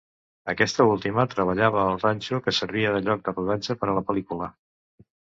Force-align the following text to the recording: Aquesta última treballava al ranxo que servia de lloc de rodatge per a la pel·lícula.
Aquesta 0.51 0.85
última 0.91 1.25
treballava 1.33 1.83
al 1.89 1.99
ranxo 2.05 2.39
que 2.47 2.53
servia 2.61 2.95
de 2.97 3.03
lloc 3.09 3.21
de 3.29 3.35
rodatge 3.37 3.77
per 3.83 3.91
a 3.93 3.95
la 3.99 4.05
pel·lícula. 4.09 4.49